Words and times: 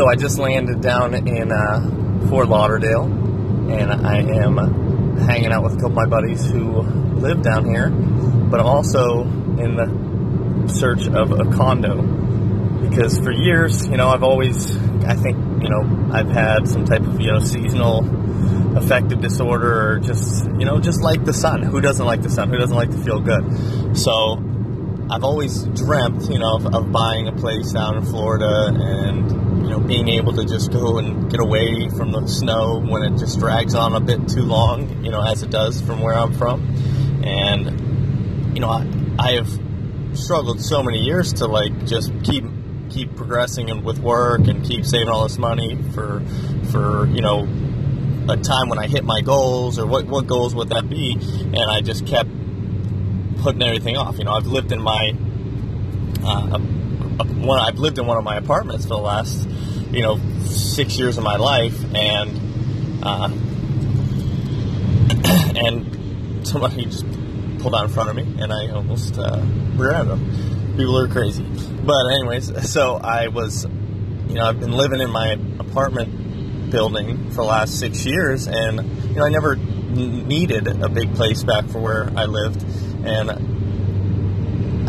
So 0.00 0.08
I 0.08 0.16
just 0.16 0.38
landed 0.38 0.80
down 0.80 1.12
in 1.12 1.52
uh, 1.52 2.26
Fort 2.30 2.48
Lauderdale, 2.48 3.04
and 3.04 3.92
I 3.92 4.22
am 4.22 4.56
hanging 5.18 5.52
out 5.52 5.62
with 5.62 5.74
a 5.74 5.76
couple 5.76 5.90
of 5.90 5.94
my 5.94 6.06
buddies 6.06 6.50
who 6.50 6.80
live 7.20 7.42
down 7.42 7.66
here, 7.66 7.90
but 7.90 8.60
also 8.60 9.24
in 9.24 9.76
the 9.76 10.72
search 10.72 11.06
of 11.06 11.32
a 11.32 11.54
condo 11.54 12.00
because 12.88 13.18
for 13.18 13.30
years, 13.30 13.88
you 13.88 13.98
know, 13.98 14.08
I've 14.08 14.22
always, 14.22 14.74
I 15.04 15.16
think, 15.16 15.36
you 15.62 15.68
know, 15.68 16.08
I've 16.10 16.30
had 16.30 16.66
some 16.66 16.86
type 16.86 17.02
of, 17.02 17.20
you 17.20 17.30
know, 17.30 17.40
seasonal 17.40 18.78
affective 18.78 19.20
disorder 19.20 19.90
or 19.90 19.98
just, 19.98 20.46
you 20.46 20.64
know, 20.64 20.80
just 20.80 21.02
like 21.02 21.26
the 21.26 21.34
sun. 21.34 21.62
Who 21.62 21.82
doesn't 21.82 22.06
like 22.06 22.22
the 22.22 22.30
sun? 22.30 22.48
Who 22.48 22.56
doesn't 22.56 22.74
like 22.74 22.90
to 22.92 22.98
feel 23.04 23.20
good? 23.20 23.98
So 23.98 24.42
I've 25.10 25.24
always 25.24 25.64
dreamt, 25.64 26.30
you 26.30 26.38
know, 26.38 26.56
of, 26.56 26.74
of 26.74 26.90
buying 26.90 27.28
a 27.28 27.32
place 27.32 27.72
down 27.72 27.98
in 27.98 28.06
Florida 28.06 28.72
and 28.72 29.49
being 29.86 30.08
able 30.08 30.32
to 30.34 30.44
just 30.44 30.72
go 30.72 30.98
and 30.98 31.30
get 31.30 31.40
away 31.40 31.88
from 31.90 32.12
the 32.12 32.26
snow 32.26 32.80
when 32.80 33.02
it 33.02 33.18
just 33.18 33.38
drags 33.38 33.74
on 33.74 33.94
a 33.94 34.00
bit 34.00 34.28
too 34.28 34.42
long, 34.42 35.04
you 35.04 35.10
know, 35.10 35.22
as 35.22 35.42
it 35.42 35.50
does 35.50 35.80
from 35.80 36.00
where 36.00 36.14
I'm 36.14 36.32
from. 36.34 36.62
And, 37.24 38.54
you 38.54 38.60
know, 38.60 38.68
I, 38.68 38.86
I 39.18 39.32
have 39.32 39.48
struggled 40.14 40.60
so 40.60 40.82
many 40.82 40.98
years 40.98 41.32
to 41.34 41.46
like 41.46 41.86
just 41.86 42.12
keep 42.24 42.44
keep 42.90 43.14
progressing 43.14 43.70
and 43.70 43.84
with 43.84 43.98
work 44.00 44.48
and 44.48 44.64
keep 44.64 44.84
saving 44.84 45.08
all 45.08 45.22
this 45.22 45.38
money 45.38 45.78
for 45.94 46.20
for 46.70 47.06
you 47.06 47.20
know 47.20 47.46
a 48.28 48.36
time 48.36 48.68
when 48.68 48.78
I 48.78 48.86
hit 48.86 49.04
my 49.04 49.20
goals 49.20 49.78
or 49.78 49.86
what 49.86 50.06
what 50.06 50.26
goals 50.26 50.54
would 50.54 50.70
that 50.70 50.88
be 50.88 51.12
and 51.12 51.70
I 51.70 51.80
just 51.80 52.06
kept 52.06 52.28
putting 53.38 53.62
everything 53.62 53.96
off 53.96 54.18
you 54.18 54.24
know 54.24 54.32
I've 54.32 54.46
lived 54.46 54.72
in 54.72 54.82
my 54.82 55.12
uh, 56.24 56.58
one 56.58 57.60
I've 57.60 57.78
lived 57.78 57.98
in 57.98 58.06
one 58.06 58.18
of 58.18 58.24
my 58.24 58.36
apartments 58.36 58.84
for 58.84 58.94
the 58.94 58.98
last 58.98 59.48
you 59.90 60.02
know 60.02 60.18
six 60.44 60.98
years 60.98 61.18
of 61.18 61.24
my 61.24 61.36
life, 61.36 61.78
and 61.94 63.02
uh, 63.02 63.28
and 65.56 66.46
somebody 66.46 66.84
just 66.84 67.04
pulled 67.58 67.74
out 67.74 67.84
in 67.84 67.90
front 67.90 68.10
of 68.10 68.16
me, 68.16 68.22
and 68.40 68.52
I 68.52 68.68
almost 68.70 69.18
uh, 69.18 69.42
rear-ended 69.76 70.08
them. 70.08 70.76
People 70.76 70.98
are 70.98 71.08
crazy, 71.08 71.44
but 71.84 72.06
anyways, 72.12 72.70
so 72.70 72.96
I 72.96 73.28
was, 73.28 73.64
you 74.28 74.34
know, 74.34 74.44
I've 74.44 74.60
been 74.60 74.72
living 74.72 75.00
in 75.00 75.10
my 75.10 75.32
apartment 75.58 76.70
building 76.70 77.30
for 77.30 77.36
the 77.36 77.44
last 77.44 77.78
six 77.78 78.06
years, 78.06 78.46
and 78.46 78.78
you 79.08 79.16
know, 79.16 79.24
I 79.24 79.30
never 79.30 79.56
needed 79.56 80.68
a 80.68 80.88
big 80.88 81.14
place 81.14 81.42
back 81.42 81.68
for 81.68 81.80
where 81.80 82.12
I 82.16 82.26
lived, 82.26 82.62
and 83.04 83.59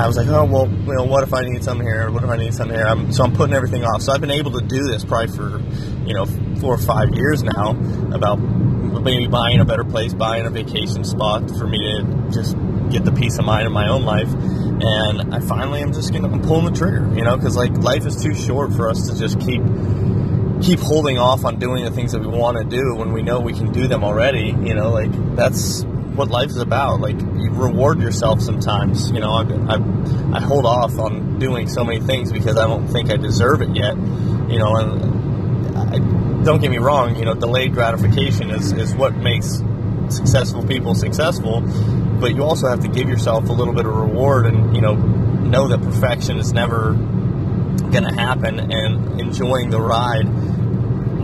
I 0.01 0.07
was 0.07 0.17
like, 0.17 0.27
oh 0.27 0.45
well, 0.45 0.67
you 0.67 0.93
know, 0.95 1.03
what 1.03 1.23
if 1.23 1.31
I 1.31 1.41
need 1.41 1.63
something 1.63 1.85
here? 1.85 2.09
What 2.09 2.23
if 2.23 2.29
I 2.29 2.37
need 2.37 2.53
something 2.55 2.75
here? 2.75 2.87
I'm, 2.87 3.11
so 3.11 3.23
I'm 3.23 3.33
putting 3.33 3.55
everything 3.55 3.83
off. 3.83 4.01
So 4.01 4.11
I've 4.11 4.21
been 4.21 4.31
able 4.31 4.51
to 4.51 4.65
do 4.65 4.83
this 4.83 5.05
probably 5.05 5.35
for, 5.35 5.59
you 6.07 6.15
know, 6.15 6.25
four 6.59 6.73
or 6.73 6.79
five 6.79 7.09
years 7.13 7.43
now. 7.43 7.71
About 8.11 8.37
maybe 8.37 9.27
buying 9.27 9.59
a 9.59 9.65
better 9.65 9.83
place, 9.83 10.13
buying 10.13 10.45
a 10.45 10.49
vacation 10.49 11.03
spot 11.03 11.49
for 11.51 11.67
me 11.67 11.77
to 11.77 12.29
just 12.31 12.55
get 12.89 13.05
the 13.05 13.11
peace 13.11 13.37
of 13.37 13.45
mind 13.45 13.67
in 13.67 13.73
my 13.73 13.89
own 13.89 14.03
life. 14.03 14.29
And 14.31 15.35
I 15.35 15.39
finally 15.39 15.81
am 15.81 15.93
just 15.93 16.11
gonna 16.11 16.29
I'm 16.29 16.41
pulling 16.41 16.65
the 16.65 16.77
trigger, 16.77 17.07
you 17.15 17.23
know, 17.23 17.37
because 17.37 17.55
like 17.55 17.71
life 17.77 18.05
is 18.07 18.21
too 18.21 18.33
short 18.33 18.73
for 18.73 18.89
us 18.89 19.07
to 19.07 19.17
just 19.17 19.39
keep 19.39 19.61
keep 20.61 20.79
holding 20.79 21.17
off 21.17 21.45
on 21.45 21.59
doing 21.59 21.85
the 21.85 21.91
things 21.91 22.11
that 22.11 22.21
we 22.21 22.27
want 22.27 22.57
to 22.57 22.63
do 22.63 22.95
when 22.95 23.13
we 23.13 23.21
know 23.21 23.39
we 23.39 23.53
can 23.53 23.71
do 23.71 23.87
them 23.87 24.03
already. 24.03 24.47
You 24.47 24.73
know, 24.73 24.89
like 24.89 25.11
that's 25.35 25.83
what 26.15 26.29
life 26.29 26.49
is 26.49 26.57
about. 26.57 26.99
Like 26.99 27.19
you 27.19 27.51
reward 27.51 28.01
yourself 28.01 28.41
sometimes. 28.41 29.11
You 29.11 29.19
know, 29.19 29.31
I, 29.31 29.43
I, 29.75 30.37
I 30.37 30.41
hold 30.41 30.65
off 30.65 30.97
on 30.99 31.39
doing 31.39 31.67
so 31.67 31.83
many 31.83 31.99
things 31.99 32.31
because 32.31 32.57
I 32.57 32.67
don't 32.67 32.87
think 32.87 33.11
I 33.11 33.17
deserve 33.17 33.61
it 33.61 33.75
yet. 33.75 33.95
You 33.95 34.59
know, 34.59 34.75
and 34.75 35.77
I, 35.77 36.43
don't 36.43 36.59
get 36.59 36.71
me 36.71 36.77
wrong. 36.77 37.15
You 37.15 37.25
know, 37.25 37.33
delayed 37.33 37.73
gratification 37.73 38.49
is 38.49 38.71
is 38.71 38.93
what 38.95 39.15
makes 39.15 39.61
successful 40.09 40.65
people 40.65 40.95
successful. 40.95 41.61
But 41.61 42.35
you 42.35 42.43
also 42.43 42.67
have 42.67 42.81
to 42.81 42.87
give 42.87 43.09
yourself 43.09 43.49
a 43.49 43.53
little 43.53 43.73
bit 43.73 43.85
of 43.85 43.95
reward, 43.95 44.45
and 44.45 44.75
you 44.75 44.81
know, 44.81 44.95
know 44.95 45.67
that 45.69 45.81
perfection 45.81 46.37
is 46.37 46.53
never 46.53 46.93
going 46.93 48.03
to 48.03 48.13
happen, 48.13 48.59
and 48.59 49.19
enjoying 49.19 49.69
the 49.69 49.81
ride 49.81 50.25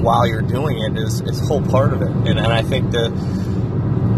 while 0.01 0.27
you're 0.27 0.41
doing 0.41 0.79
it 0.79 0.97
is 0.97 1.21
is 1.21 1.41
a 1.41 1.45
whole 1.45 1.61
part 1.61 1.93
of 1.93 2.01
it. 2.01 2.09
And, 2.09 2.39
and 2.39 2.47
I 2.47 2.61
think 2.61 2.91
that 2.91 3.11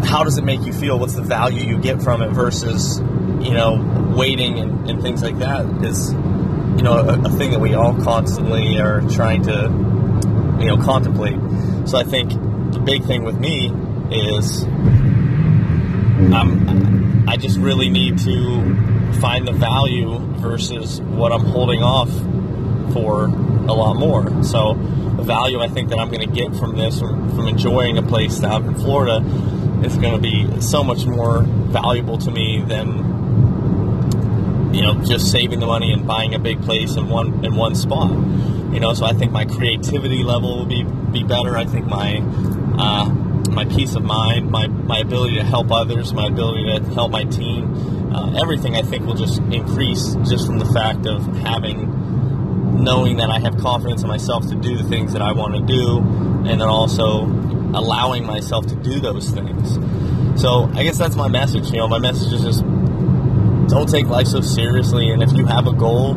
how 0.03 0.23
does 0.23 0.37
it 0.37 0.43
make 0.43 0.61
you 0.61 0.73
feel? 0.73 0.99
What's 0.99 1.15
the 1.15 1.21
value 1.21 1.63
you 1.63 1.79
get 1.79 2.01
from 2.01 2.21
it 2.21 2.31
versus, 2.31 2.99
you 2.99 3.51
know, 3.51 4.13
waiting 4.15 4.59
and, 4.59 4.89
and 4.89 5.01
things 5.01 5.21
like 5.21 5.37
that 5.39 5.65
is, 5.83 6.11
you 6.11 6.83
know, 6.83 6.97
a, 6.97 7.21
a, 7.21 7.29
thing 7.29 7.51
that 7.51 7.59
we 7.59 7.73
all 7.73 7.93
constantly 8.01 8.79
are 8.79 9.01
trying 9.09 9.43
to, 9.43 9.69
you 10.59 10.65
know, 10.65 10.77
contemplate. 10.77 11.39
So 11.87 11.97
I 11.97 12.03
think 12.03 12.31
the 12.31 12.79
big 12.79 13.05
thing 13.05 13.23
with 13.23 13.37
me 13.39 13.71
is 14.11 14.63
I'm, 16.33 17.27
I 17.27 17.37
just 17.37 17.57
really 17.57 17.89
need 17.89 18.17
to 18.19 19.13
find 19.19 19.47
the 19.47 19.53
value 19.53 20.19
versus 20.37 21.01
what 21.01 21.31
I'm 21.31 21.45
holding 21.45 21.81
off 21.81 22.09
for 22.93 23.25
a 23.25 23.73
lot 23.73 23.95
more. 23.95 24.43
So 24.43 24.73
the 24.73 25.23
value 25.23 25.59
I 25.59 25.67
think 25.67 25.89
that 25.89 25.99
I'm 25.99 26.09
going 26.09 26.27
to 26.27 26.33
get 26.33 26.55
from 26.55 26.75
this, 26.75 26.99
from, 26.99 27.29
from 27.35 27.47
enjoying 27.47 27.97
a 27.97 28.01
place 28.01 28.39
down 28.39 28.65
in 28.65 28.75
Florida, 28.75 29.21
is 29.83 29.97
going 29.97 30.13
to 30.13 30.21
be 30.21 30.61
so 30.61 30.83
much 30.83 31.05
more 31.05 31.41
valuable 31.41 32.17
to 32.17 32.31
me 32.31 32.63
than 32.67 33.19
you 34.73 34.81
know 34.81 34.93
just 35.05 35.31
saving 35.31 35.59
the 35.59 35.65
money 35.65 35.91
and 35.91 36.05
buying 36.05 36.33
a 36.35 36.39
big 36.39 36.61
place 36.61 36.95
in 36.95 37.09
one 37.09 37.43
in 37.45 37.55
one 37.55 37.75
spot. 37.75 38.11
You 38.71 38.79
know, 38.79 38.93
so 38.93 39.05
I 39.05 39.13
think 39.13 39.31
my 39.31 39.45
creativity 39.45 40.23
level 40.23 40.59
will 40.59 40.65
be 40.65 40.83
be 40.83 41.23
better. 41.23 41.57
I 41.57 41.65
think 41.65 41.87
my 41.87 42.17
uh, 42.77 43.09
my 43.49 43.65
peace 43.65 43.95
of 43.95 44.03
mind, 44.03 44.51
my 44.51 44.67
my 44.67 44.99
ability 44.99 45.35
to 45.35 45.43
help 45.43 45.71
others, 45.71 46.13
my 46.13 46.27
ability 46.27 46.65
to 46.65 46.93
help 46.93 47.11
my 47.11 47.23
team, 47.23 48.13
uh, 48.13 48.39
everything 48.39 48.75
I 48.75 48.81
think 48.81 49.05
will 49.05 49.15
just 49.15 49.39
increase 49.39 50.15
just 50.27 50.45
from 50.45 50.59
the 50.59 50.65
fact 50.65 51.07
of 51.07 51.25
having 51.37 51.87
knowing 52.83 53.17
that 53.17 53.29
I 53.29 53.39
have 53.39 53.57
confidence 53.57 54.03
in 54.03 54.07
myself 54.07 54.47
to 54.49 54.55
do 54.55 54.77
the 54.77 54.83
things 54.83 55.13
that 55.13 55.21
I 55.21 55.33
want 55.33 55.55
to 55.55 55.61
do, 55.61 55.99
and 56.49 56.61
then 56.61 56.69
also 56.69 57.25
allowing 57.73 58.25
myself 58.25 58.65
to 58.67 58.75
do 58.75 58.99
those 58.99 59.29
things. 59.31 59.75
So 60.41 60.69
I 60.73 60.83
guess 60.83 60.97
that's 60.97 61.15
my 61.15 61.27
message. 61.27 61.71
You 61.71 61.77
know, 61.77 61.87
my 61.87 61.99
message 61.99 62.33
is 62.33 62.41
just 62.41 62.63
don't 63.69 63.89
take 63.89 64.07
life 64.07 64.27
so 64.27 64.41
seriously, 64.41 65.11
and 65.11 65.21
if 65.21 65.31
you 65.33 65.45
have 65.45 65.67
a 65.67 65.73
goal, 65.73 66.15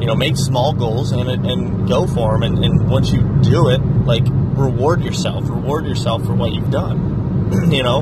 you 0.00 0.06
know, 0.06 0.14
make 0.14 0.36
small 0.36 0.72
goals 0.72 1.12
and 1.12 1.28
and 1.28 1.88
go 1.88 2.06
for 2.06 2.32
them. 2.32 2.42
And, 2.42 2.64
and 2.64 2.90
once 2.90 3.12
you 3.12 3.22
do 3.42 3.68
it, 3.68 3.80
like 4.06 4.24
reward 4.26 5.02
yourself, 5.02 5.48
reward 5.48 5.86
yourself 5.86 6.24
for 6.24 6.34
what 6.34 6.52
you've 6.52 6.70
done. 6.70 7.70
you 7.70 7.82
know, 7.82 8.00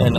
and 0.00 0.18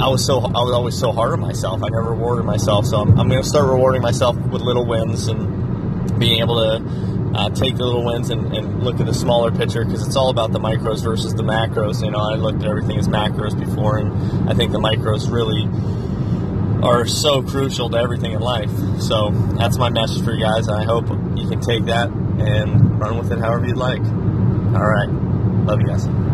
I 0.00 0.08
was 0.08 0.24
so 0.24 0.40
I 0.40 0.62
was 0.62 0.72
always 0.72 0.98
so 0.98 1.12
hard 1.12 1.32
on 1.32 1.40
myself. 1.40 1.82
I 1.82 1.88
never 1.88 2.10
rewarded 2.10 2.44
myself, 2.44 2.86
so 2.86 2.98
I'm, 2.98 3.18
I'm 3.18 3.28
going 3.28 3.42
to 3.42 3.48
start 3.48 3.66
rewarding 3.68 4.02
myself 4.02 4.36
with 4.36 4.62
little 4.62 4.84
wins 4.84 5.28
and 5.28 6.18
being 6.18 6.40
able 6.40 6.56
to 6.56 7.17
uh, 7.34 7.50
take 7.50 7.76
the 7.76 7.84
little 7.84 8.04
wins 8.04 8.30
and, 8.30 8.54
and, 8.56 8.82
look 8.82 9.00
at 9.00 9.06
the 9.06 9.14
smaller 9.14 9.50
picture 9.50 9.84
because 9.84 10.06
it's 10.06 10.16
all 10.16 10.30
about 10.30 10.52
the 10.52 10.58
micros 10.58 11.02
versus 11.02 11.34
the 11.34 11.42
macros. 11.42 12.02
You 12.02 12.10
know, 12.10 12.18
I 12.18 12.36
looked 12.36 12.62
at 12.62 12.68
everything 12.68 12.98
as 12.98 13.08
macros 13.08 13.58
before, 13.58 13.98
and 13.98 14.48
I 14.48 14.54
think 14.54 14.72
the 14.72 14.78
micros 14.78 15.30
really 15.30 15.68
are 16.82 17.06
so 17.06 17.42
crucial 17.42 17.90
to 17.90 17.96
everything 17.96 18.32
in 18.32 18.40
life. 18.40 18.70
So 19.00 19.30
that's 19.58 19.78
my 19.78 19.90
message 19.90 20.24
for 20.24 20.32
you 20.32 20.40
guys, 20.40 20.68
I 20.68 20.84
hope 20.84 21.08
you 21.36 21.48
can 21.48 21.60
take 21.60 21.86
that 21.86 22.08
and 22.08 23.00
run 23.00 23.18
with 23.18 23.32
it 23.32 23.38
however 23.38 23.66
you'd 23.66 23.76
like. 23.76 24.00
All 24.00 24.86
right. 24.86 25.08
Love 25.66 25.80
you 25.80 25.88
guys. 25.88 26.27